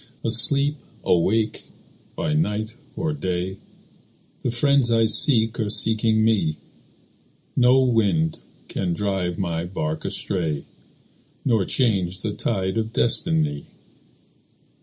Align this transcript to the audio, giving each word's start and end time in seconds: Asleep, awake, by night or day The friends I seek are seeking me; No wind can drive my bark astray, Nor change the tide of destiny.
Asleep, 0.25 0.77
awake, 1.03 1.65
by 2.15 2.33
night 2.33 2.73
or 2.97 3.13
day 3.13 3.57
The 4.41 4.49
friends 4.49 4.89
I 4.89 5.05
seek 5.05 5.59
are 5.59 5.69
seeking 5.69 6.25
me; 6.25 6.57
No 7.55 7.81
wind 7.81 8.39
can 8.67 8.93
drive 8.95 9.37
my 9.37 9.63
bark 9.63 10.03
astray, 10.03 10.65
Nor 11.45 11.65
change 11.65 12.21
the 12.21 12.33
tide 12.33 12.79
of 12.79 12.93
destiny. 12.93 13.65